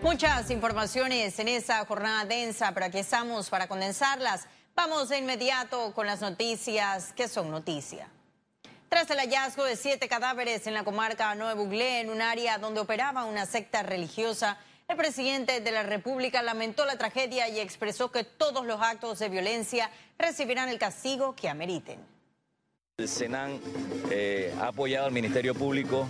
Muchas 0.00 0.52
informaciones 0.52 1.36
en 1.40 1.48
esa 1.48 1.84
jornada 1.84 2.24
densa, 2.24 2.70
pero 2.72 2.86
aquí 2.86 2.98
estamos 2.98 3.50
para 3.50 3.66
condensarlas. 3.66 4.46
Vamos 4.76 5.08
de 5.08 5.18
inmediato 5.18 5.92
con 5.92 6.06
las 6.06 6.20
noticias 6.20 7.12
que 7.14 7.26
son 7.26 7.50
noticia. 7.50 8.08
Tras 8.88 9.10
el 9.10 9.18
hallazgo 9.18 9.64
de 9.64 9.74
siete 9.74 10.08
cadáveres 10.08 10.68
en 10.68 10.74
la 10.74 10.84
comarca 10.84 11.34
Nuevo 11.34 11.64
Buglé, 11.64 12.00
en 12.00 12.10
un 12.10 12.22
área 12.22 12.58
donde 12.58 12.78
operaba 12.78 13.24
una 13.24 13.44
secta 13.44 13.82
religiosa, 13.82 14.56
el 14.86 14.96
presidente 14.96 15.60
de 15.60 15.72
la 15.72 15.82
República 15.82 16.42
lamentó 16.42 16.86
la 16.86 16.96
tragedia 16.96 17.48
y 17.48 17.58
expresó 17.58 18.12
que 18.12 18.22
todos 18.22 18.64
los 18.64 18.80
actos 18.80 19.18
de 19.18 19.28
violencia 19.28 19.90
recibirán 20.16 20.68
el 20.68 20.78
castigo 20.78 21.34
que 21.34 21.48
ameriten. 21.48 21.98
El 22.98 23.08
Senan 23.08 23.60
eh, 24.10 24.54
ha 24.60 24.68
apoyado 24.68 25.06
al 25.06 25.12
Ministerio 25.12 25.54
Público 25.54 26.08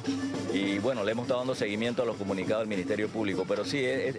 y 0.53 0.79
bueno, 0.79 1.05
le 1.05 1.13
hemos 1.13 1.25
estado 1.25 1.41
dando 1.41 1.55
seguimiento 1.55 2.03
a 2.03 2.07
los 2.07 2.17
comunicados 2.17 2.63
del 2.63 2.69
Ministerio 2.69 3.09
Público, 3.09 3.45
pero 3.47 3.65
sí, 3.65 3.85
es, 3.85 4.17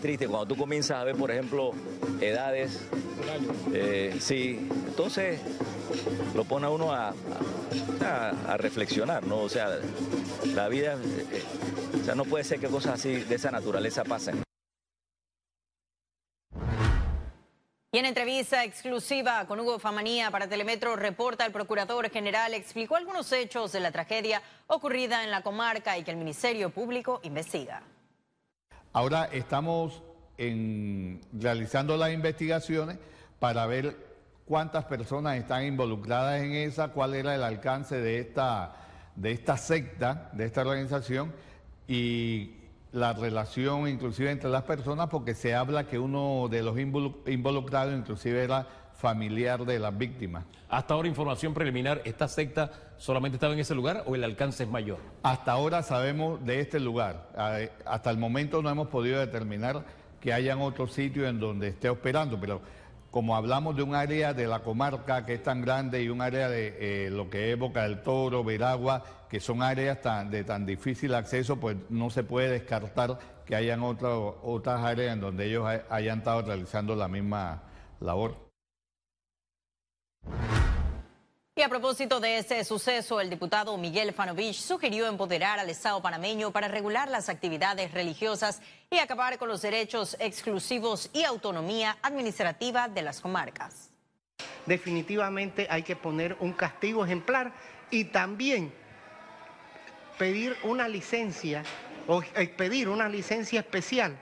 triste 0.00 0.26
cuando 0.26 0.46
tú 0.46 0.56
comienzas 0.56 0.98
a 0.98 1.04
ver, 1.04 1.16
por 1.16 1.30
ejemplo, 1.30 1.72
edades, 2.20 2.80
eh, 3.72 4.16
sí, 4.20 4.68
entonces 4.86 5.40
lo 6.34 6.44
pone 6.44 6.66
a 6.66 6.70
uno 6.70 6.92
a, 6.92 7.12
reflexionar, 8.56 9.26
¿no? 9.26 9.38
O 9.40 9.48
sea, 9.48 9.78
la 10.54 10.68
vida, 10.68 10.94
eh, 10.94 11.42
o 12.00 12.04
sea, 12.04 12.14
no 12.14 12.24
puede 12.24 12.44
ser 12.44 12.58
que 12.58 12.66
cosas 12.66 12.94
así 12.94 13.16
de 13.16 13.34
esa 13.34 13.50
naturaleza 13.50 14.04
pasen. 14.04 14.42
Y 17.92 17.98
en 17.98 18.06
entrevista 18.06 18.62
exclusiva 18.62 19.44
con 19.46 19.58
Hugo 19.58 19.80
Famanía 19.80 20.30
para 20.30 20.46
Telemetro 20.46 20.94
Reporta, 20.94 21.44
el 21.44 21.50
Procurador 21.50 22.08
General 22.08 22.54
explicó 22.54 22.94
algunos 22.94 23.32
hechos 23.32 23.72
de 23.72 23.80
la 23.80 23.90
tragedia 23.90 24.40
ocurrida 24.68 25.24
en 25.24 25.32
la 25.32 25.42
comarca 25.42 25.98
y 25.98 26.04
que 26.04 26.12
el 26.12 26.16
Ministerio 26.16 26.70
Público 26.70 27.18
investiga. 27.24 27.82
Ahora 28.92 29.24
estamos 29.32 30.04
realizando 30.38 31.96
las 31.96 32.12
investigaciones 32.12 32.96
para 33.40 33.66
ver 33.66 33.96
cuántas 34.44 34.84
personas 34.84 35.36
están 35.36 35.64
involucradas 35.64 36.42
en 36.42 36.52
esa, 36.52 36.92
cuál 36.92 37.14
era 37.14 37.34
el 37.34 37.42
alcance 37.42 37.96
de 37.96 38.20
esta, 38.20 38.76
de 39.16 39.32
esta 39.32 39.56
secta, 39.56 40.30
de 40.32 40.44
esta 40.44 40.60
organización 40.60 41.34
y 41.88 42.59
la 42.92 43.12
relación 43.12 43.88
inclusive 43.88 44.30
entre 44.30 44.50
las 44.50 44.64
personas 44.64 45.08
porque 45.08 45.34
se 45.34 45.54
habla 45.54 45.86
que 45.86 45.98
uno 45.98 46.48
de 46.50 46.62
los 46.62 46.78
involucrados 46.78 47.94
inclusive 47.94 48.42
era 48.42 48.66
familiar 48.94 49.64
de 49.64 49.78
las 49.78 49.96
víctimas. 49.96 50.44
Hasta 50.68 50.94
ahora 50.94 51.08
información 51.08 51.54
preliminar, 51.54 52.02
¿esta 52.04 52.28
secta 52.28 52.70
solamente 52.98 53.36
estaba 53.36 53.54
en 53.54 53.60
ese 53.60 53.74
lugar 53.74 54.04
o 54.06 54.14
el 54.14 54.24
alcance 54.24 54.64
es 54.64 54.68
mayor? 54.68 54.98
Hasta 55.22 55.52
ahora 55.52 55.82
sabemos 55.82 56.44
de 56.44 56.60
este 56.60 56.80
lugar. 56.80 57.28
Hasta 57.86 58.10
el 58.10 58.18
momento 58.18 58.60
no 58.60 58.68
hemos 58.68 58.88
podido 58.88 59.18
determinar 59.18 59.84
que 60.20 60.34
hayan 60.34 60.60
otros 60.60 60.92
sitios 60.92 61.28
en 61.28 61.40
donde 61.40 61.68
esté 61.68 61.88
operando, 61.88 62.38
pero 62.38 62.60
como 63.10 63.34
hablamos 63.36 63.76
de 63.76 63.82
un 63.82 63.94
área 63.94 64.32
de 64.34 64.46
la 64.46 64.60
comarca 64.60 65.24
que 65.26 65.34
es 65.34 65.42
tan 65.42 65.62
grande 65.62 66.02
y 66.02 66.08
un 66.08 66.20
área 66.20 66.48
de 66.48 67.06
eh, 67.06 67.10
lo 67.10 67.28
que 67.28 67.52
es 67.52 67.58
Boca 67.58 67.82
del 67.82 68.02
Toro, 68.02 68.44
Veragua, 68.44 69.04
que 69.28 69.40
son 69.40 69.62
áreas 69.62 69.98
de 70.30 70.44
tan 70.44 70.66
difícil 70.66 71.14
acceso, 71.14 71.56
pues 71.58 71.76
no 71.88 72.10
se 72.10 72.22
puede 72.22 72.50
descartar 72.50 73.18
que 73.44 73.56
hayan 73.56 73.82
otras 73.82 74.80
áreas 74.80 75.14
en 75.14 75.20
donde 75.20 75.46
ellos 75.46 75.66
hayan 75.88 76.18
estado 76.18 76.42
realizando 76.42 76.94
la 76.94 77.08
misma 77.08 77.62
labor. 78.00 78.49
Y 81.60 81.62
a 81.62 81.68
propósito 81.68 82.20
de 82.20 82.38
este 82.38 82.64
suceso, 82.64 83.20
el 83.20 83.28
diputado 83.28 83.76
Miguel 83.76 84.14
Fanovich 84.14 84.56
sugirió 84.56 85.06
empoderar 85.06 85.58
al 85.58 85.68
Estado 85.68 86.00
panameño 86.00 86.52
para 86.52 86.68
regular 86.68 87.10
las 87.10 87.28
actividades 87.28 87.92
religiosas 87.92 88.62
y 88.90 88.96
acabar 88.96 89.36
con 89.36 89.48
los 89.48 89.60
derechos 89.60 90.16
exclusivos 90.20 91.10
y 91.12 91.24
autonomía 91.24 91.98
administrativa 92.00 92.88
de 92.88 93.02
las 93.02 93.20
comarcas. 93.20 93.90
Definitivamente 94.64 95.66
hay 95.68 95.82
que 95.82 95.96
poner 95.96 96.34
un 96.40 96.54
castigo 96.54 97.04
ejemplar 97.04 97.52
y 97.90 98.04
también 98.04 98.72
pedir 100.18 100.56
una 100.62 100.88
licencia 100.88 101.62
o 102.06 102.22
pedir 102.56 102.88
una 102.88 103.06
licencia 103.06 103.60
especial 103.60 104.16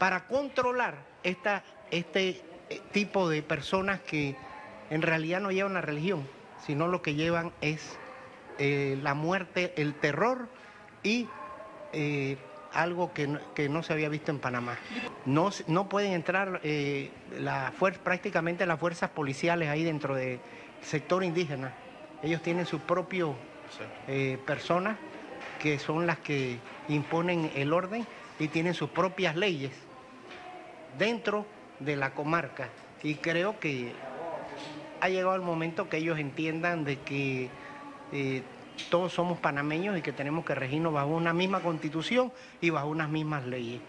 para 0.00 0.26
controlar 0.26 0.96
esta, 1.22 1.62
este 1.92 2.42
eh, 2.68 2.80
tipo 2.90 3.28
de 3.28 3.40
personas 3.40 4.00
que 4.00 4.34
en 4.90 5.00
realidad 5.00 5.38
no 5.38 5.52
llevan 5.52 5.74
la 5.74 5.80
religión 5.80 6.41
sino 6.66 6.88
lo 6.88 7.02
que 7.02 7.14
llevan 7.14 7.52
es 7.60 7.98
eh, 8.58 8.98
la 9.02 9.14
muerte, 9.14 9.72
el 9.76 9.94
terror 9.94 10.48
y 11.02 11.28
eh, 11.92 12.36
algo 12.72 13.12
que 13.12 13.26
no, 13.68 13.82
se 13.82 13.92
había 13.92 14.08
visto 14.08 14.30
en 14.30 14.38
Panamá. 14.38 14.78
No, 15.26 15.50
no 15.66 15.88
pueden 15.88 16.12
entrar 16.12 16.60
eh, 16.62 17.10
la 17.38 17.72
prácticamente 18.02 18.64
las 18.66 18.78
fuerzas 18.78 19.10
policiales 19.10 19.68
ahí 19.68 19.84
dentro 19.84 20.14
del 20.14 20.40
sector 20.82 21.22
indígena. 21.24 21.72
Ellos 22.22 22.40
tienen 22.42 22.66
sus 22.66 22.80
propias 22.80 23.30
personas 24.46 24.96
que 25.60 25.78
son 25.78 26.06
las 26.06 26.18
que 26.18 26.58
imponen 26.88 27.50
el 27.54 27.72
orden 27.72 28.06
y 28.38 28.48
tienen 28.48 28.74
sus 28.74 28.90
propias 28.90 29.34
leyes 29.36 29.72
dentro 30.98 31.46
de 31.80 31.96
la 31.96 32.14
comarca. 32.14 32.68
Y 33.02 33.16
creo 33.16 33.58
que 33.58 33.92
ha 35.02 35.08
llegado 35.08 35.34
el 35.34 35.42
momento 35.42 35.88
que 35.88 35.96
ellos 35.96 36.20
entiendan 36.20 36.84
de 36.84 37.00
que 37.00 37.50
eh, 38.12 38.44
todos 38.88 39.12
somos 39.12 39.40
panameños 39.40 39.98
y 39.98 40.00
que 40.00 40.12
tenemos 40.12 40.44
que 40.44 40.54
regirnos 40.54 40.92
bajo 40.92 41.08
una 41.08 41.32
misma 41.32 41.60
constitución 41.60 42.32
y 42.60 42.70
bajo 42.70 42.86
unas 42.86 43.10
mismas 43.10 43.44
leyes. 43.44 43.80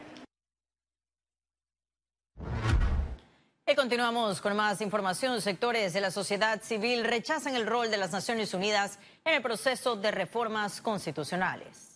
Y 3.67 3.75
continuamos 3.75 4.41
con 4.41 4.55
más 4.55 4.81
información. 4.81 5.39
Sectores 5.39 5.93
de 5.93 6.01
la 6.01 6.09
sociedad 6.09 6.59
civil 6.63 7.03
rechazan 7.03 7.55
el 7.55 7.67
rol 7.67 7.91
de 7.91 7.97
las 7.97 8.11
Naciones 8.11 8.51
Unidas 8.55 8.97
en 9.23 9.35
el 9.35 9.41
proceso 9.43 9.95
de 9.95 10.09
reformas 10.09 10.81
constitucionales. 10.81 11.92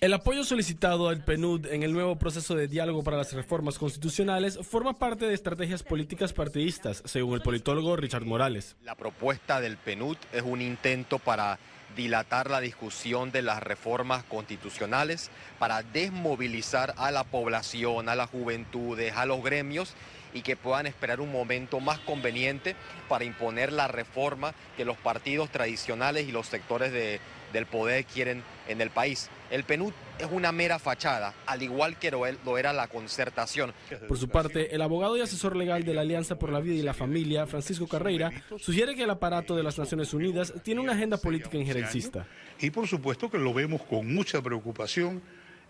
El 0.00 0.12
apoyo 0.12 0.44
solicitado 0.44 1.08
al 1.08 1.24
PNUD 1.24 1.66
en 1.66 1.82
el 1.82 1.92
nuevo 1.92 2.16
proceso 2.16 2.54
de 2.54 2.68
diálogo 2.68 3.02
para 3.02 3.16
las 3.16 3.32
reformas 3.32 3.78
constitucionales 3.78 4.58
forma 4.62 4.98
parte 4.98 5.26
de 5.26 5.34
estrategias 5.34 5.82
políticas 5.82 6.32
partidistas, 6.32 7.02
según 7.04 7.34
el 7.34 7.42
politólogo 7.42 7.96
Richard 7.96 8.24
Morales. 8.24 8.76
La 8.84 8.94
propuesta 8.94 9.60
del 9.60 9.76
PNUD 9.76 10.16
es 10.32 10.42
un 10.42 10.62
intento 10.62 11.18
para 11.18 11.58
dilatar 11.96 12.50
la 12.50 12.60
discusión 12.60 13.32
de 13.32 13.42
las 13.42 13.62
reformas 13.62 14.22
constitucionales, 14.24 15.30
para 15.58 15.82
desmovilizar 15.82 16.94
a 16.96 17.10
la 17.10 17.24
población, 17.24 18.08
a 18.08 18.14
las 18.14 18.30
juventudes, 18.30 19.16
a 19.16 19.26
los 19.26 19.42
gremios 19.42 19.94
y 20.34 20.42
que 20.42 20.56
puedan 20.56 20.86
esperar 20.86 21.20
un 21.20 21.32
momento 21.32 21.80
más 21.80 21.98
conveniente 22.00 22.76
para 23.08 23.24
imponer 23.24 23.72
la 23.72 23.88
reforma 23.88 24.54
que 24.76 24.84
los 24.84 24.96
partidos 24.96 25.50
tradicionales 25.50 26.28
y 26.28 26.32
los 26.32 26.46
sectores 26.46 26.92
de 26.92 27.20
del 27.52 27.66
poder 27.66 28.04
quieren 28.04 28.42
en 28.68 28.80
el 28.80 28.90
país. 28.90 29.30
El 29.50 29.64
PNUD 29.64 29.92
es 30.18 30.28
una 30.30 30.52
mera 30.52 30.78
fachada, 30.78 31.32
al 31.46 31.62
igual 31.62 31.98
que 31.98 32.10
lo 32.10 32.58
era 32.58 32.72
la 32.72 32.88
concertación. 32.88 33.72
Por 34.06 34.18
su 34.18 34.28
parte, 34.28 34.74
el 34.74 34.82
abogado 34.82 35.16
y 35.16 35.20
asesor 35.20 35.56
legal 35.56 35.84
de 35.84 35.94
la 35.94 36.02
Alianza 36.02 36.38
por 36.38 36.50
la 36.50 36.60
Vida 36.60 36.74
y 36.74 36.82
la 36.82 36.94
Familia, 36.94 37.46
Francisco 37.46 37.86
Carreira, 37.86 38.30
sugiere 38.58 38.94
que 38.94 39.04
el 39.04 39.10
aparato 39.10 39.56
de 39.56 39.62
las 39.62 39.78
Naciones 39.78 40.12
Unidas 40.12 40.52
tiene 40.62 40.80
una 40.80 40.92
agenda 40.92 41.16
política 41.16 41.56
injerencista. 41.56 42.26
Y 42.60 42.70
por 42.70 42.86
supuesto 42.86 43.30
que 43.30 43.38
lo 43.38 43.54
vemos 43.54 43.82
con 43.82 44.12
mucha 44.12 44.42
preocupación, 44.42 45.22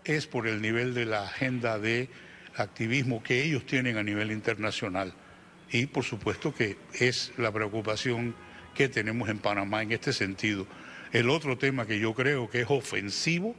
es 0.03 0.27
por 0.27 0.47
el 0.47 0.61
nivel 0.61 0.93
de 0.93 1.05
la 1.05 1.23
agenda 1.23 1.77
de 1.77 2.09
activismo 2.55 3.21
que 3.23 3.43
ellos 3.43 3.65
tienen 3.65 3.97
a 3.97 4.03
nivel 4.03 4.31
internacional. 4.31 5.13
Y 5.71 5.85
por 5.85 6.03
supuesto 6.03 6.53
que 6.53 6.77
es 6.93 7.31
la 7.37 7.51
preocupación 7.51 8.35
que 8.73 8.89
tenemos 8.89 9.29
en 9.29 9.39
Panamá 9.39 9.83
en 9.83 9.91
este 9.91 10.13
sentido. 10.13 10.65
El 11.11 11.29
otro 11.29 11.57
tema 11.57 11.85
que 11.85 11.99
yo 11.99 12.13
creo 12.13 12.49
que 12.49 12.61
es 12.61 12.67
ofensivo 12.69 13.55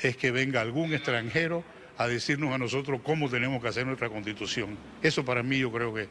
es 0.00 0.16
que 0.16 0.30
venga 0.30 0.60
algún 0.60 0.94
extranjero 0.94 1.64
a 1.98 2.08
decirnos 2.08 2.52
a 2.52 2.58
nosotros 2.58 3.00
cómo 3.02 3.28
tenemos 3.28 3.62
que 3.62 3.68
hacer 3.68 3.86
nuestra 3.86 4.08
constitución. 4.08 4.76
Eso 5.02 5.24
para 5.24 5.42
mí 5.42 5.58
yo 5.58 5.70
creo 5.70 5.94
que 5.94 6.08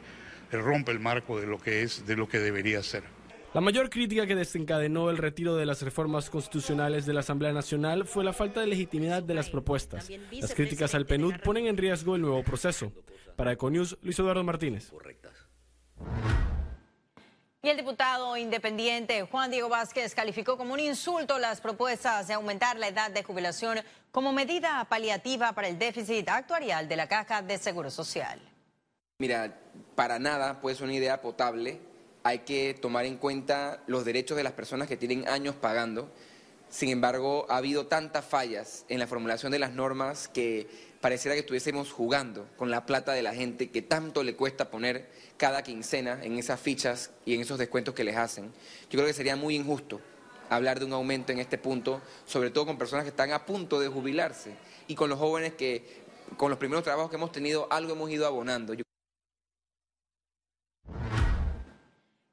rompe 0.52 0.92
el 0.92 1.00
marco 1.00 1.40
de 1.40 1.46
lo 1.46 1.58
que 1.58 1.82
es, 1.82 2.06
de 2.06 2.16
lo 2.16 2.28
que 2.28 2.38
debería 2.38 2.82
ser. 2.82 3.02
La 3.54 3.60
mayor 3.60 3.88
crítica 3.88 4.26
que 4.26 4.34
desencadenó 4.34 5.10
el 5.10 5.16
retiro 5.16 5.54
de 5.54 5.64
las 5.64 5.80
reformas 5.82 6.28
constitucionales 6.28 7.06
de 7.06 7.12
la 7.12 7.20
Asamblea 7.20 7.52
Nacional 7.52 8.04
fue 8.04 8.24
la 8.24 8.32
falta 8.32 8.60
de 8.60 8.66
legitimidad 8.66 9.22
de 9.22 9.34
las 9.34 9.48
propuestas. 9.48 10.10
Las 10.32 10.54
críticas 10.54 10.94
al 10.94 11.06
PNUD 11.06 11.34
ponen 11.44 11.66
en 11.66 11.76
riesgo 11.76 12.16
el 12.16 12.22
nuevo 12.22 12.42
proceso. 12.42 12.92
Para 13.36 13.52
Econius, 13.52 13.96
Luis 14.02 14.18
Eduardo 14.18 14.42
Martínez. 14.42 14.92
Y 17.64 17.70
el 17.70 17.78
diputado 17.78 18.36
independiente 18.36 19.22
Juan 19.22 19.50
Diego 19.50 19.70
Vázquez 19.70 20.14
calificó 20.14 20.58
como 20.58 20.74
un 20.74 20.80
insulto 20.80 21.38
las 21.38 21.62
propuestas 21.62 22.28
de 22.28 22.34
aumentar 22.34 22.78
la 22.78 22.88
edad 22.88 23.10
de 23.10 23.22
jubilación 23.22 23.78
como 24.12 24.34
medida 24.34 24.84
paliativa 24.84 25.50
para 25.54 25.68
el 25.68 25.78
déficit 25.78 26.28
actuarial 26.28 26.88
de 26.88 26.96
la 26.96 27.08
Caja 27.08 27.40
de 27.40 27.56
Seguro 27.56 27.90
Social. 27.90 28.38
Mira, 29.18 29.58
para 29.94 30.18
nada 30.18 30.60
puede 30.60 30.76
ser 30.76 30.84
una 30.84 30.92
idea 30.92 31.22
potable. 31.22 31.80
Hay 32.22 32.40
que 32.40 32.74
tomar 32.74 33.06
en 33.06 33.16
cuenta 33.16 33.82
los 33.86 34.04
derechos 34.04 34.36
de 34.36 34.44
las 34.44 34.52
personas 34.52 34.86
que 34.86 34.98
tienen 34.98 35.26
años 35.26 35.54
pagando. 35.54 36.12
Sin 36.68 36.90
embargo, 36.90 37.46
ha 37.48 37.56
habido 37.56 37.86
tantas 37.86 38.26
fallas 38.26 38.84
en 38.90 38.98
la 38.98 39.06
formulación 39.06 39.50
de 39.50 39.60
las 39.60 39.72
normas 39.72 40.28
que 40.28 40.68
pareciera 41.04 41.34
que 41.34 41.40
estuviésemos 41.40 41.92
jugando 41.92 42.48
con 42.56 42.70
la 42.70 42.86
plata 42.86 43.12
de 43.12 43.20
la 43.20 43.34
gente 43.34 43.70
que 43.70 43.82
tanto 43.82 44.22
le 44.22 44.36
cuesta 44.36 44.70
poner 44.70 45.10
cada 45.36 45.62
quincena 45.62 46.18
en 46.22 46.38
esas 46.38 46.58
fichas 46.58 47.10
y 47.26 47.34
en 47.34 47.42
esos 47.42 47.58
descuentos 47.58 47.94
que 47.94 48.04
les 48.04 48.16
hacen. 48.16 48.46
Yo 48.84 48.92
creo 48.92 49.04
que 49.04 49.12
sería 49.12 49.36
muy 49.36 49.54
injusto 49.54 50.00
hablar 50.48 50.78
de 50.78 50.86
un 50.86 50.94
aumento 50.94 51.30
en 51.30 51.40
este 51.40 51.58
punto, 51.58 52.00
sobre 52.24 52.48
todo 52.48 52.64
con 52.64 52.78
personas 52.78 53.04
que 53.04 53.10
están 53.10 53.32
a 53.32 53.44
punto 53.44 53.80
de 53.80 53.88
jubilarse 53.88 54.54
y 54.88 54.94
con 54.94 55.10
los 55.10 55.18
jóvenes 55.18 55.52
que 55.52 55.84
con 56.38 56.48
los 56.48 56.58
primeros 56.58 56.82
trabajos 56.82 57.10
que 57.10 57.16
hemos 57.16 57.32
tenido 57.32 57.70
algo 57.70 57.92
hemos 57.92 58.10
ido 58.10 58.26
abonando. 58.26 58.72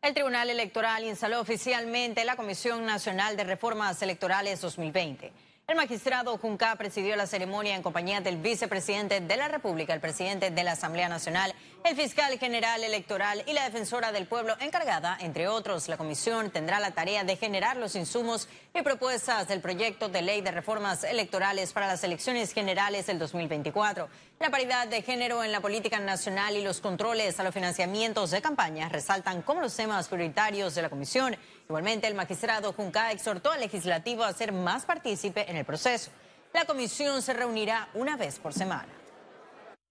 El 0.01 0.13
Tribunal 0.13 0.49
Electoral 0.49 1.03
instaló 1.03 1.41
oficialmente 1.41 2.23
la 2.23 2.37
Comisión 2.37 2.85
Nacional 2.85 3.35
de 3.35 3.43
Reformas 3.43 4.01
Electorales 4.01 4.61
2020. 4.61 5.50
El 5.71 5.77
magistrado 5.77 6.37
Junca 6.37 6.75
presidió 6.75 7.15
la 7.15 7.25
ceremonia 7.25 7.77
en 7.77 7.81
compañía 7.81 8.19
del 8.19 8.35
vicepresidente 8.35 9.21
de 9.21 9.37
la 9.37 9.47
República, 9.47 9.93
el 9.93 10.01
presidente 10.01 10.51
de 10.51 10.63
la 10.65 10.73
Asamblea 10.73 11.07
Nacional, 11.07 11.55
el 11.85 11.95
fiscal 11.95 12.37
general 12.37 12.83
electoral 12.83 13.41
y 13.47 13.53
la 13.53 13.63
defensora 13.63 14.11
del 14.11 14.27
pueblo 14.27 14.53
encargada, 14.59 15.17
entre 15.21 15.47
otros. 15.47 15.87
La 15.87 15.95
comisión 15.95 16.51
tendrá 16.51 16.81
la 16.81 16.91
tarea 16.91 17.23
de 17.23 17.37
generar 17.37 17.77
los 17.77 17.95
insumos 17.95 18.49
y 18.75 18.81
propuestas 18.81 19.47
del 19.47 19.61
proyecto 19.61 20.09
de 20.09 20.21
ley 20.21 20.41
de 20.41 20.51
reformas 20.51 21.05
electorales 21.05 21.71
para 21.71 21.87
las 21.87 22.03
elecciones 22.03 22.51
generales 22.51 23.07
del 23.07 23.17
2024. 23.19 24.09
La 24.41 24.49
paridad 24.49 24.87
de 24.87 25.03
género 25.03 25.43
en 25.43 25.51
la 25.51 25.59
política 25.59 25.99
nacional 25.99 26.55
y 26.57 26.63
los 26.63 26.81
controles 26.81 27.39
a 27.39 27.43
los 27.43 27.53
financiamientos 27.53 28.31
de 28.31 28.41
campaña 28.41 28.89
resaltan 28.89 29.43
como 29.43 29.61
los 29.61 29.75
temas 29.75 30.07
prioritarios 30.07 30.73
de 30.73 30.81
la 30.81 30.89
comisión. 30.89 31.35
Igualmente, 31.69 32.07
el 32.07 32.15
magistrado 32.15 32.73
Junca 32.73 33.11
exhortó 33.11 33.51
al 33.51 33.59
legislativo 33.59 34.23
a 34.23 34.33
ser 34.33 34.51
más 34.51 34.85
partícipe 34.85 35.47
en 35.47 35.57
el 35.57 35.65
proceso. 35.65 36.09
La 36.53 36.65
comisión 36.65 37.21
se 37.21 37.33
reunirá 37.33 37.89
una 37.93 38.17
vez 38.17 38.39
por 38.39 38.51
semana. 38.51 38.87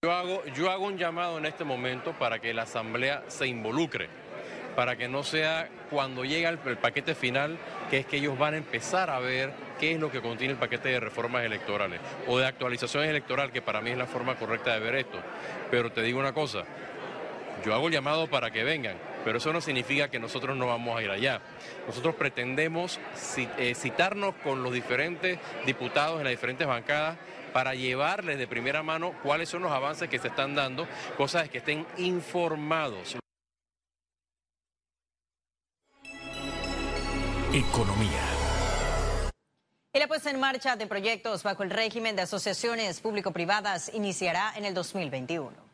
Yo 0.02 0.10
hago 0.68 0.84
un 0.84 0.98
llamado 0.98 1.38
en 1.38 1.46
este 1.46 1.62
momento 1.62 2.12
para 2.18 2.40
que 2.40 2.52
la 2.52 2.62
Asamblea 2.62 3.22
se 3.28 3.46
involucre, 3.46 4.08
para 4.76 4.96
que 4.96 5.08
no 5.08 5.22
sea 5.22 5.68
cuando 5.90 6.24
llega 6.24 6.48
el, 6.48 6.58
paquete 6.58 7.14
final, 7.14 7.58
que 7.90 7.98
es 7.98 8.06
que 8.06 8.18
ellos 8.18 8.38
van 8.38 8.54
a 8.54 8.58
empezar 8.58 9.10
a 9.10 9.18
ver 9.18 9.52
qué 9.78 9.92
es 9.92 10.00
lo 10.00 10.10
que 10.10 10.20
contiene 10.20 10.52
el 10.52 10.58
paquete 10.58 10.90
de 10.90 11.00
reformas 11.00 11.44
electorales 11.44 12.00
o 12.26 12.38
de 12.38 12.46
actualizaciones 12.46 13.10
electorales, 13.10 13.52
que 13.52 13.62
para 13.62 13.80
mí 13.80 13.90
es 13.90 13.98
la 13.98 14.06
forma 14.06 14.36
correcta 14.36 14.72
de 14.74 14.80
ver 14.80 14.94
esto. 14.94 15.18
Pero 15.70 15.90
te 15.90 16.02
digo 16.02 16.18
una 16.18 16.32
cosa, 16.32 16.64
yo 17.64 17.74
hago 17.74 17.88
el 17.88 17.92
llamado 17.92 18.26
para 18.28 18.50
que 18.50 18.64
vengan, 18.64 18.96
pero 19.24 19.38
eso 19.38 19.52
no 19.52 19.60
significa 19.60 20.08
que 20.08 20.18
nosotros 20.18 20.56
no 20.56 20.66
vamos 20.66 20.98
a 20.98 21.02
ir 21.02 21.10
allá. 21.10 21.40
Nosotros 21.86 22.14
pretendemos 22.14 22.98
citarnos 23.74 24.34
con 24.36 24.62
los 24.62 24.72
diferentes 24.72 25.38
diputados 25.66 26.18
en 26.18 26.24
las 26.24 26.32
diferentes 26.32 26.66
bancadas 26.66 27.18
para 27.52 27.74
llevarles 27.74 28.38
de 28.38 28.46
primera 28.46 28.82
mano 28.82 29.12
cuáles 29.22 29.48
son 29.48 29.62
los 29.62 29.72
avances 29.72 30.08
que 30.08 30.18
se 30.18 30.28
están 30.28 30.54
dando, 30.54 30.86
cosas 31.16 31.48
que 31.48 31.58
estén 31.58 31.86
informados. 31.98 33.19
Economía. 37.52 38.22
La 39.92 40.06
puesta 40.06 40.30
en 40.30 40.38
marcha 40.38 40.76
de 40.76 40.86
proyectos 40.86 41.42
bajo 41.42 41.64
el 41.64 41.70
régimen 41.70 42.14
de 42.14 42.22
asociaciones 42.22 43.00
público-privadas 43.00 43.90
iniciará 43.92 44.52
en 44.56 44.66
el 44.66 44.72
2021. 44.72 45.69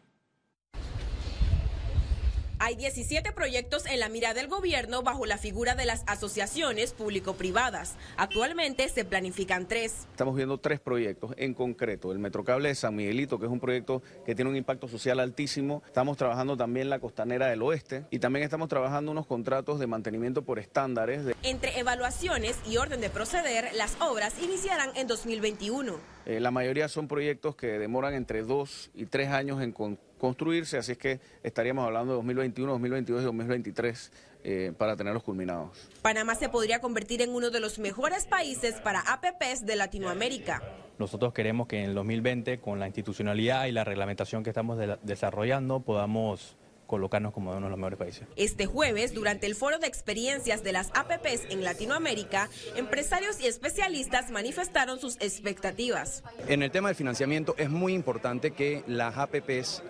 Hay 2.67 2.75
17 2.75 3.31
proyectos 3.31 3.87
en 3.87 4.01
la 4.01 4.09
mira 4.09 4.35
del 4.35 4.49
gobierno 4.49 5.05
bajo 5.05 5.25
la 5.25 5.39
figura 5.39 5.77
de 5.77 5.85
las 5.85 6.03
asociaciones 6.09 6.95
público-privadas. 6.95 7.95
Actualmente 8.17 8.89
se 8.89 9.05
planifican 9.05 9.69
tres. 9.69 10.09
Estamos 10.11 10.35
viendo 10.35 10.59
tres 10.59 10.81
proyectos 10.81 11.33
en 11.37 11.55
concreto. 11.55 12.11
El 12.11 12.19
Metrocable 12.19 12.67
de 12.67 12.75
San 12.75 12.97
Miguelito, 12.97 13.39
que 13.39 13.47
es 13.47 13.53
un 13.53 13.61
proyecto 13.61 14.03
que 14.25 14.35
tiene 14.35 14.51
un 14.51 14.57
impacto 14.57 14.89
social 14.89 15.21
altísimo. 15.21 15.85
Estamos 15.87 16.17
trabajando 16.17 16.57
también 16.57 16.91
la 16.91 16.99
costanera 16.99 17.47
del 17.47 17.63
oeste 17.63 18.05
y 18.11 18.19
también 18.19 18.43
estamos 18.43 18.69
trabajando 18.69 19.13
unos 19.13 19.27
contratos 19.27 19.79
de 19.79 19.87
mantenimiento 19.87 20.43
por 20.43 20.59
estándares. 20.59 21.25
De... 21.25 21.37
Entre 21.45 21.79
evaluaciones 21.79 22.57
y 22.69 22.79
orden 22.79 23.01
de 23.01 23.11
proceder, 23.11 23.73
las 23.75 23.97
obras 24.01 24.43
iniciarán 24.43 24.91
en 24.97 25.07
2021. 25.07 26.01
Eh, 26.27 26.41
la 26.41 26.51
mayoría 26.51 26.89
son 26.89 27.07
proyectos 27.07 27.55
que 27.55 27.79
demoran 27.79 28.13
entre 28.13 28.43
dos 28.43 28.91
y 28.93 29.07
tres 29.07 29.29
años 29.29 29.63
en 29.63 29.71
construirse, 30.19 30.79
así 30.79 30.93
es 30.93 30.99
que 30.99 31.21
estaríamos 31.43 31.85
hablando 31.87 32.13
de 32.13 32.17
2021, 32.17 32.73
2022 32.73 33.23
y 33.23 33.25
2023 33.25 34.13
eh, 34.45 34.73
para 34.79 34.97
tenerlos 34.97 35.23
culminados. 35.23 35.89
Panamá 36.03 36.35
se 36.35 36.49
podría 36.49 36.81
convertir 36.81 37.21
en 37.23 37.31
uno 37.31 37.51
de 37.51 37.61
los 37.61 37.79
mejores 37.79 38.27
países 38.27 38.75
para 38.81 39.01
APPs 39.01 39.67
de 39.67 39.77
Latinoamérica. 39.77 40.63
Nosotros 40.99 41.33
queremos 41.33 41.67
que 41.67 41.79
en 41.81 41.91
el 41.91 41.95
2020, 41.95 42.61
con 42.61 42.79
la 42.79 42.87
institucionalidad 42.87 43.67
y 43.67 43.73
la 43.73 43.85
reglamentación 43.85 44.45
que 44.45 44.51
estamos 44.51 44.79
de 44.79 44.99
desarrollando, 45.03 45.81
podamos 45.81 46.57
colocarnos 46.87 47.33
como 47.33 47.51
uno 47.51 47.67
de 47.67 47.71
los 47.71 47.79
mejores 47.79 47.99
países. 47.99 48.29
Este 48.37 48.67
jueves, 48.67 49.13
durante 49.13 49.47
el 49.47 49.55
foro 49.55 49.79
de 49.79 49.87
experiencias 49.87 50.63
de 50.63 50.73
las 50.73 50.91
APPs 50.95 51.47
en 51.51 51.65
Latinoamérica, 51.65 52.49
empresarios 52.77 53.41
y 53.41 53.47
especialistas 53.47 54.31
manifestaron 54.31 55.01
sus 55.01 55.17
expectativas. 55.17 56.23
En 56.49 56.63
el 56.63 56.71
tema 56.71 56.89
del 56.89 56.97
financiamiento 56.97 57.55
es 57.59 57.71
muy 57.71 57.95
importante 57.95 58.53
que 58.53 58.85
las 58.87 59.17
APPs 59.17 59.83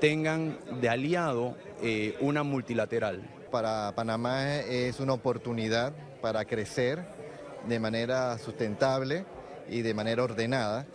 tengan 0.00 0.58
de 0.80 0.88
aliado 0.88 1.56
eh, 1.82 2.16
una 2.20 2.42
multilateral. 2.42 3.22
Para 3.50 3.92
Panamá 3.94 4.56
es 4.56 5.00
una 5.00 5.12
oportunidad 5.12 5.92
para 6.20 6.44
crecer 6.44 7.04
de 7.68 7.78
manera 7.78 8.38
sustentable 8.38 9.24
y 9.68 9.82
de 9.82 9.94
manera 9.94 10.24
ordenada 10.24 10.86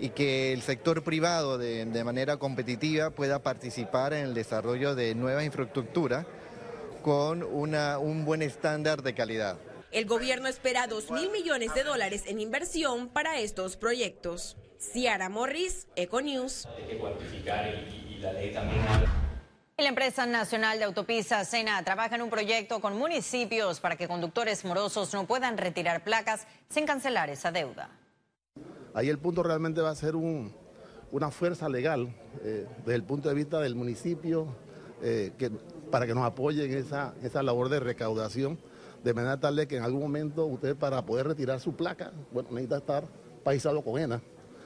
y 0.00 0.10
que 0.10 0.52
el 0.52 0.62
sector 0.62 1.02
privado 1.02 1.58
de, 1.58 1.84
de, 1.86 2.04
manera 2.04 2.36
competitiva 2.36 3.10
pueda 3.10 3.42
participar 3.42 4.12
en 4.12 4.26
el 4.26 4.34
desarrollo 4.34 4.94
de 4.94 5.14
nuevas 5.14 5.44
infraestructuras 5.44 6.26
con 7.02 7.42
una, 7.42 7.98
un 7.98 8.24
buen 8.24 8.42
estándar 8.42 9.02
de 9.02 9.14
calidad. 9.14 9.58
El 9.92 10.06
gobierno 10.06 10.48
espera 10.48 10.86
2 10.86 11.12
mil 11.12 11.30
millones 11.30 11.72
de 11.74 11.84
dólares 11.84 12.24
en 12.26 12.40
inversión 12.40 13.08
para 13.08 13.38
estos 13.38 13.76
proyectos. 13.76 14.56
Ciara 14.78 15.28
Morris, 15.28 15.86
Econews. 15.96 16.66
Hay 16.66 16.84
que 16.84 16.98
cuantificar 16.98 17.66
y, 17.66 18.05
y 18.16 18.20
la 18.20 18.32
ley 18.32 18.52
también 18.52 18.82
la 19.78 19.90
empresa 19.90 20.24
nacional 20.24 20.78
de 20.78 20.84
autopistas 20.84 21.48
SENA 21.48 21.84
trabaja 21.84 22.14
en 22.14 22.22
un 22.22 22.30
proyecto 22.30 22.80
con 22.80 22.96
municipios 22.96 23.78
para 23.78 23.96
que 23.96 24.08
conductores 24.08 24.64
morosos 24.64 25.12
no 25.12 25.26
puedan 25.26 25.58
retirar 25.58 26.02
placas 26.02 26.46
sin 26.70 26.86
cancelar 26.86 27.28
esa 27.28 27.52
deuda. 27.52 27.90
Ahí 28.94 29.10
el 29.10 29.18
punto 29.18 29.42
realmente 29.42 29.82
va 29.82 29.90
a 29.90 29.94
ser 29.94 30.16
un, 30.16 30.50
una 31.12 31.30
fuerza 31.30 31.68
legal 31.68 32.08
eh, 32.42 32.66
desde 32.78 32.94
el 32.94 33.02
punto 33.02 33.28
de 33.28 33.34
vista 33.34 33.60
del 33.60 33.74
municipio 33.74 34.46
eh, 35.02 35.32
que, 35.36 35.50
para 35.90 36.06
que 36.06 36.14
nos 36.14 36.24
apoye 36.24 36.64
en 36.64 36.72
esa, 36.72 37.12
esa 37.22 37.42
labor 37.42 37.68
de 37.68 37.78
recaudación, 37.78 38.58
de 39.04 39.12
manera 39.12 39.38
tal 39.38 39.56
de 39.56 39.68
que 39.68 39.76
en 39.76 39.82
algún 39.82 40.00
momento 40.00 40.46
usted 40.46 40.74
para 40.74 41.04
poder 41.04 41.28
retirar 41.28 41.60
su 41.60 41.76
placa, 41.76 42.12
bueno, 42.32 42.48
necesita 42.52 42.78
estar 42.78 43.04
paisado 43.44 43.82
con 43.82 44.00
ENA. 44.00 44.22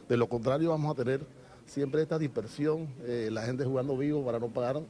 De 0.09 0.17
lo 0.17 0.29
contrario 0.29 0.71
vamos 0.71 0.93
a 0.93 0.95
tener 1.03 1.40
siempre 1.71 2.03
esta 2.03 2.19
dispersión, 2.19 2.89
eh, 3.05 3.29
la 3.31 3.43
gente 3.43 3.65
jugando 3.65 3.97
vivo 3.97 4.25
para 4.25 4.41
no 4.41 4.49
pagar 4.49 4.83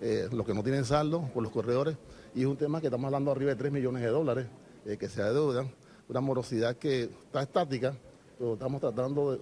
eh, 0.00 0.28
los 0.30 0.46
que 0.46 0.54
no 0.54 0.62
tienen 0.62 0.84
saldo 0.84 1.28
por 1.34 1.42
los 1.42 1.50
corredores, 1.50 1.96
y 2.32 2.42
es 2.42 2.46
un 2.46 2.56
tema 2.56 2.80
que 2.80 2.86
estamos 2.86 3.06
hablando 3.06 3.32
arriba 3.32 3.50
de 3.50 3.56
3 3.56 3.72
millones 3.72 4.02
de 4.02 4.08
dólares 4.08 4.46
eh, 4.86 4.96
que 4.96 5.08
se 5.08 5.20
adeudan, 5.20 5.68
una 6.08 6.20
morosidad 6.20 6.76
que 6.76 7.02
está 7.02 7.42
estática, 7.42 7.96
pero 8.38 8.52
estamos 8.52 8.80
tratando 8.80 9.40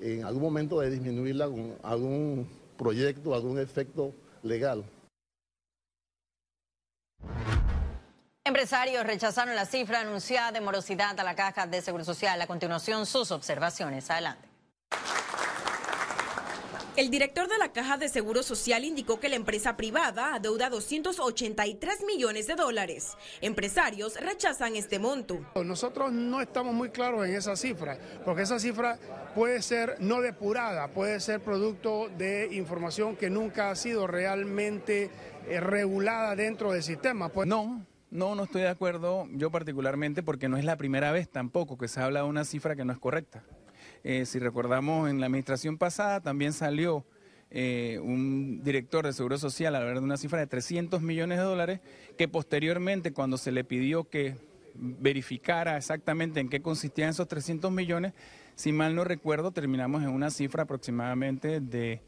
en 0.00 0.24
algún 0.24 0.42
momento 0.42 0.80
de 0.80 0.90
disminuirla 0.90 1.46
con 1.46 1.76
algún 1.82 2.46
proyecto, 2.76 3.34
algún 3.34 3.58
efecto 3.58 4.12
legal. 4.42 4.84
Empresarios 8.44 9.06
rechazaron 9.06 9.56
la 9.56 9.64
cifra 9.64 10.00
anunciada 10.00 10.52
de 10.52 10.60
morosidad 10.60 11.18
a 11.18 11.24
la 11.24 11.34
Caja 11.34 11.66
de 11.66 11.80
Seguro 11.80 12.04
Social. 12.04 12.38
A 12.42 12.46
continuación, 12.46 13.06
sus 13.06 13.30
observaciones. 13.30 14.10
Adelante. 14.10 14.53
El 16.96 17.10
director 17.10 17.48
de 17.48 17.58
la 17.58 17.72
Caja 17.72 17.98
de 17.98 18.08
Seguro 18.08 18.44
Social 18.44 18.84
indicó 18.84 19.18
que 19.18 19.28
la 19.28 19.34
empresa 19.34 19.76
privada 19.76 20.36
adeuda 20.36 20.70
283 20.70 22.04
millones 22.06 22.46
de 22.46 22.54
dólares. 22.54 23.16
Empresarios 23.40 24.14
rechazan 24.20 24.76
este 24.76 25.00
monto. 25.00 25.44
Nosotros 25.64 26.12
no 26.12 26.40
estamos 26.40 26.72
muy 26.72 26.90
claros 26.90 27.26
en 27.26 27.34
esa 27.34 27.56
cifra, 27.56 27.98
porque 28.24 28.42
esa 28.42 28.60
cifra 28.60 28.96
puede 29.34 29.60
ser 29.62 29.96
no 29.98 30.20
depurada, 30.20 30.86
puede 30.86 31.18
ser 31.18 31.40
producto 31.40 32.08
de 32.16 32.50
información 32.52 33.16
que 33.16 33.28
nunca 33.28 33.70
ha 33.70 33.74
sido 33.74 34.06
realmente 34.06 35.10
eh, 35.48 35.58
regulada 35.58 36.36
dentro 36.36 36.70
del 36.70 36.84
sistema. 36.84 37.28
Pues... 37.28 37.48
No. 37.48 37.84
No, 38.12 38.36
no 38.36 38.44
estoy 38.44 38.62
de 38.62 38.68
acuerdo, 38.68 39.26
yo 39.32 39.50
particularmente, 39.50 40.22
porque 40.22 40.48
no 40.48 40.56
es 40.56 40.64
la 40.64 40.76
primera 40.76 41.10
vez 41.10 41.28
tampoco 41.28 41.76
que 41.76 41.88
se 41.88 42.00
habla 42.00 42.20
de 42.20 42.28
una 42.28 42.44
cifra 42.44 42.76
que 42.76 42.84
no 42.84 42.92
es 42.92 43.00
correcta. 43.00 43.42
Eh, 44.04 44.26
si 44.26 44.38
recordamos, 44.38 45.08
en 45.08 45.18
la 45.18 45.26
administración 45.26 45.78
pasada 45.78 46.20
también 46.20 46.52
salió 46.52 47.06
eh, 47.50 47.98
un 48.02 48.62
director 48.62 49.06
de 49.06 49.14
Seguro 49.14 49.38
Social 49.38 49.74
a 49.74 49.78
hablar 49.78 49.98
de 49.98 50.04
una 50.04 50.18
cifra 50.18 50.40
de 50.40 50.46
300 50.46 51.00
millones 51.00 51.38
de 51.38 51.44
dólares, 51.44 51.80
que 52.18 52.28
posteriormente 52.28 53.12
cuando 53.12 53.38
se 53.38 53.50
le 53.50 53.64
pidió 53.64 54.04
que 54.04 54.36
verificara 54.74 55.78
exactamente 55.78 56.40
en 56.40 56.50
qué 56.50 56.60
consistían 56.60 57.10
esos 57.10 57.28
300 57.28 57.72
millones, 57.72 58.12
si 58.56 58.72
mal 58.72 58.94
no 58.94 59.04
recuerdo, 59.04 59.52
terminamos 59.52 60.02
en 60.02 60.10
una 60.10 60.30
cifra 60.30 60.64
aproximadamente 60.64 61.60
de 61.60 62.02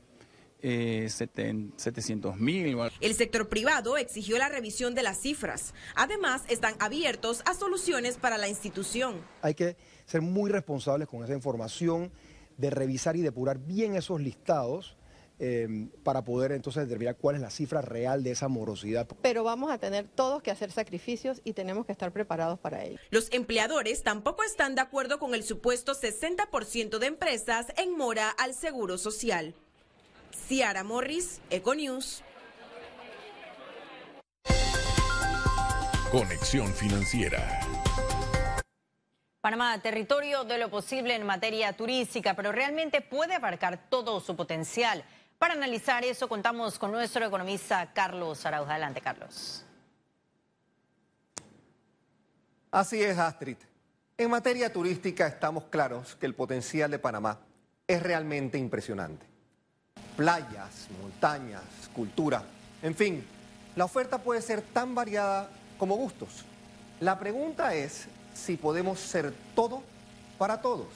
700 0.67 2.35
eh, 2.35 2.39
mil. 2.39 2.77
El 3.01 3.15
sector 3.15 3.49
privado 3.49 3.97
exigió 3.97 4.37
la 4.37 4.49
revisión 4.49 4.95
de 4.95 5.05
las 5.05 5.21
cifras. 5.21 5.75
Además, 5.95 6.43
están 6.49 6.75
abiertos 6.81 7.43
a 7.45 7.55
soluciones 7.55 8.17
para 8.17 8.37
la 8.37 8.49
institución. 8.49 9.21
Hay 9.43 9.55
que 9.55 9.77
ser 10.07 10.23
muy 10.23 10.51
responsables 10.51 11.07
con 11.07 11.23
esa 11.23 11.35
información, 11.35 12.11
de 12.57 12.71
revisar 12.71 13.17
y 13.17 13.23
depurar 13.23 13.59
bien 13.59 13.95
esos 13.95 14.21
listados. 14.21 14.97
Eh, 15.39 15.69
para 16.03 16.25
poder 16.25 16.53
entonces 16.53 16.85
determinar 16.85 17.19
cuál 17.19 17.35
es 17.35 17.43
la 17.43 17.51
cifra 17.51 17.83
real 17.83 18.23
de 18.23 18.31
esa 18.31 18.49
morosidad. 18.49 19.07
Pero 19.21 19.45
vamos 19.45 19.71
a 19.71 19.77
tener 19.77 20.09
todos 20.09 20.43
que 20.43 20.51
hacer 20.51 20.73
sacrificios 20.73 21.43
y 21.45 21.53
tenemos 21.53 21.85
que 21.85 21.93
estar 21.93 22.11
preparados 22.11 22.59
para 22.59 22.83
ello. 22.85 22.99
Los 23.11 23.31
empleadores 23.33 24.03
tampoco 24.03 24.45
están 24.45 24.75
de 24.75 24.81
acuerdo 24.81 25.19
con 25.19 25.35
el 25.35 25.43
supuesto 25.43 25.93
60% 25.93 26.99
de 26.99 27.07
empresas 27.07 27.67
en 27.77 27.99
mora 27.99 28.31
al 28.31 28.55
seguro 28.55 28.97
social. 28.97 29.55
Ciara 30.49 30.85
Morris, 30.85 31.41
Econews. 31.51 32.23
Conexión 36.13 36.73
Financiera. 36.73 37.61
Panamá, 39.41 39.81
territorio 39.83 40.45
de 40.45 40.59
lo 40.59 40.71
posible 40.71 41.15
en 41.15 41.27
materia 41.27 41.73
turística, 41.73 42.35
pero 42.35 42.53
realmente 42.53 43.01
puede 43.01 43.35
abarcar 43.35 43.89
todo 43.89 44.21
su 44.21 44.37
potencial. 44.37 45.05
Para 45.39 45.55
analizar 45.55 46.05
eso 46.05 46.29
contamos 46.29 46.79
con 46.79 46.93
nuestro 46.93 47.27
economista 47.27 47.93
Carlos 47.93 48.47
Araujo. 48.47 48.71
Adelante, 48.71 49.01
Carlos. 49.01 49.65
Así 52.71 53.03
es, 53.03 53.19
Astrid. 53.19 53.57
En 54.17 54.31
materia 54.31 54.73
turística 54.73 55.27
estamos 55.27 55.65
claros 55.65 56.15
que 56.17 56.27
el 56.27 56.35
potencial 56.35 56.91
de 56.91 56.99
Panamá 56.99 57.41
es 57.87 58.03
realmente 58.03 58.59
impresionante 58.59 59.36
playas, 60.17 60.89
montañas, 61.01 61.63
cultura, 61.95 62.43
en 62.83 62.95
fin, 62.95 63.25
la 63.75 63.85
oferta 63.85 64.19
puede 64.19 64.41
ser 64.41 64.63
tan 64.63 64.95
variada 64.95 65.51
como 65.79 65.97
gustos. 65.97 66.45
La 67.01 67.19
pregunta 67.19 67.75
es 67.75 68.07
si 68.35 68.57
podemos 68.57 68.99
ser 68.99 69.33
todo 69.55 69.83
para 70.39 70.61
todos. 70.61 70.87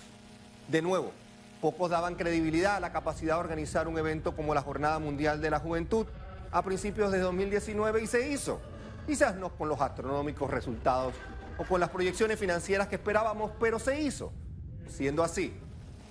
De 0.69 0.83
nuevo, 0.83 1.13
pocos 1.61 1.91
daban 1.91 2.15
credibilidad 2.15 2.77
a 2.77 2.81
la 2.81 2.93
capacidad 2.93 3.35
de 3.35 3.41
organizar 3.41 3.89
un 3.89 3.99
evento 3.99 4.35
como 4.35 4.55
la 4.55 4.63
Jornada 4.63 4.99
Mundial 4.99 5.41
de 5.41 5.51
la 5.51 5.59
Juventud 5.59 6.07
a 6.53 6.63
principios 6.63 7.13
de 7.13 7.19
2019 7.19 8.03
y 8.03 8.07
se 8.07 8.31
hizo. 8.31 8.61
Quizás 9.07 9.37
no 9.37 9.51
con 9.51 9.69
los 9.69 9.81
astronómicos 9.81 10.51
resultados 10.51 11.15
o 11.59 11.65
con 11.65 11.81
las 11.81 11.91
proyecciones 11.91 12.39
financieras 12.39 12.89
que 12.89 12.97
esperábamos, 12.97 13.53
pero 13.61 13.79
se 13.79 14.01
hizo. 14.01 14.33
Siendo 14.89 15.23
así, 15.23 15.55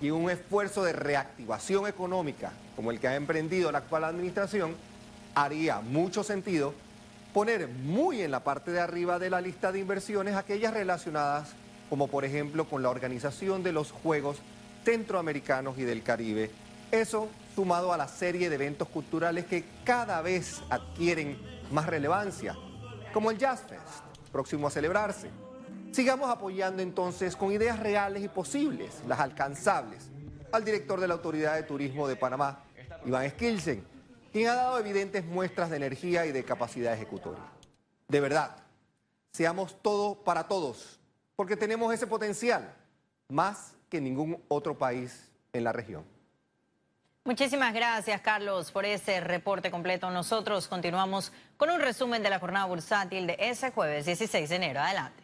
y 0.00 0.10
un 0.10 0.30
esfuerzo 0.30 0.82
de 0.82 0.92
reactivación 0.92 1.86
económica 1.86 2.52
como 2.76 2.90
el 2.90 2.98
que 2.98 3.08
ha 3.08 3.16
emprendido 3.16 3.70
la 3.70 3.78
actual 3.78 4.04
administración, 4.04 4.74
haría 5.34 5.80
mucho 5.80 6.24
sentido 6.24 6.72
poner 7.34 7.68
muy 7.68 8.22
en 8.22 8.30
la 8.30 8.40
parte 8.40 8.70
de 8.70 8.80
arriba 8.80 9.18
de 9.18 9.30
la 9.30 9.40
lista 9.40 9.70
de 9.70 9.80
inversiones 9.80 10.34
aquellas 10.34 10.72
relacionadas 10.72 11.50
como 11.90 12.08
por 12.08 12.24
ejemplo 12.24 12.68
con 12.68 12.82
la 12.82 12.88
organización 12.88 13.62
de 13.62 13.72
los 13.72 13.90
Juegos 13.90 14.38
Centroamericanos 14.84 15.76
y 15.76 15.82
del 15.82 16.02
Caribe. 16.02 16.50
Eso 16.90 17.28
sumado 17.54 17.92
a 17.92 17.96
la 17.96 18.08
serie 18.08 18.48
de 18.48 18.54
eventos 18.54 18.88
culturales 18.88 19.44
que 19.44 19.64
cada 19.84 20.22
vez 20.22 20.62
adquieren 20.70 21.38
más 21.70 21.86
relevancia, 21.86 22.56
como 23.12 23.30
el 23.30 23.38
Jazz 23.38 23.60
Fest, 23.68 24.32
próximo 24.32 24.68
a 24.68 24.70
celebrarse 24.70 25.28
Sigamos 25.92 26.30
apoyando 26.30 26.82
entonces 26.82 27.34
con 27.34 27.52
ideas 27.52 27.80
reales 27.80 28.22
y 28.22 28.28
posibles, 28.28 29.02
las 29.08 29.18
alcanzables, 29.18 30.08
al 30.52 30.64
director 30.64 31.00
de 31.00 31.08
la 31.08 31.14
Autoridad 31.14 31.54
de 31.56 31.64
Turismo 31.64 32.06
de 32.06 32.14
Panamá, 32.14 32.64
Iván 33.04 33.28
Skilsen, 33.30 33.84
quien 34.32 34.48
ha 34.48 34.54
dado 34.54 34.78
evidentes 34.78 35.24
muestras 35.24 35.68
de 35.70 35.76
energía 35.76 36.26
y 36.26 36.32
de 36.32 36.44
capacidad 36.44 36.94
ejecutoria. 36.94 37.42
De 38.06 38.20
verdad, 38.20 38.56
seamos 39.32 39.82
todo 39.82 40.14
para 40.22 40.46
todos, 40.46 41.00
porque 41.34 41.56
tenemos 41.56 41.92
ese 41.92 42.06
potencial, 42.06 42.72
más 43.28 43.74
que 43.88 44.00
ningún 44.00 44.40
otro 44.46 44.78
país 44.78 45.28
en 45.52 45.64
la 45.64 45.72
región. 45.72 46.04
Muchísimas 47.24 47.74
gracias, 47.74 48.20
Carlos, 48.20 48.70
por 48.70 48.84
ese 48.84 49.20
reporte 49.20 49.70
completo. 49.70 50.08
Nosotros 50.10 50.68
continuamos 50.68 51.32
con 51.56 51.68
un 51.68 51.80
resumen 51.80 52.22
de 52.22 52.30
la 52.30 52.38
jornada 52.38 52.66
bursátil 52.66 53.26
de 53.26 53.36
ese 53.38 53.72
jueves 53.72 54.06
16 54.06 54.48
de 54.48 54.56
enero. 54.56 54.80
Adelante. 54.80 55.19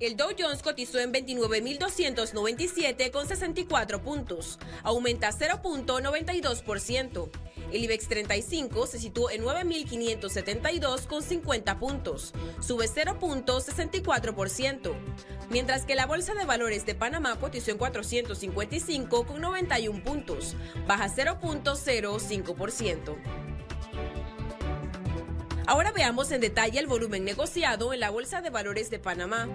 El 0.00 0.16
Dow 0.16 0.30
Jones 0.36 0.62
cotizó 0.62 0.98
en 0.98 1.12
29.297 1.12 3.10
con 3.10 3.28
64 3.28 4.02
puntos, 4.02 4.58
aumenta 4.82 5.30
0.92%. 5.30 7.28
El 7.70 7.84
IBEX 7.84 8.08
35 8.08 8.86
se 8.86 8.98
situó 8.98 9.30
en 9.30 9.44
9.572 9.44 11.06
con 11.06 11.22
50 11.22 11.78
puntos, 11.78 12.32
sube 12.60 12.86
0.64%, 12.86 14.94
mientras 15.50 15.84
que 15.84 15.94
la 15.94 16.06
Bolsa 16.06 16.32
de 16.32 16.46
Valores 16.46 16.86
de 16.86 16.94
Panamá 16.94 17.38
cotizó 17.38 17.70
en 17.70 17.76
455 17.76 19.26
con 19.26 19.42
91 19.42 20.02
puntos, 20.02 20.56
baja 20.86 21.14
0.05%. 21.14 23.49
Ahora 25.70 25.92
veamos 25.92 26.32
en 26.32 26.40
detalle 26.40 26.80
el 26.80 26.88
volumen 26.88 27.24
negociado 27.24 27.94
en 27.94 28.00
la 28.00 28.10
Bolsa 28.10 28.40
de 28.40 28.50
Valores 28.50 28.90
de 28.90 28.98
Panamá. 28.98 29.48